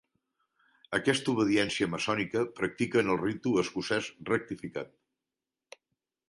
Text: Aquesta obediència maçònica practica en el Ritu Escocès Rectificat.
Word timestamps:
Aquesta 0.97 1.29
obediència 1.33 1.87
maçònica 1.95 2.43
practica 2.61 3.03
en 3.03 3.13
el 3.17 3.21
Ritu 3.25 3.53
Escocès 3.65 4.09
Rectificat. 4.31 5.79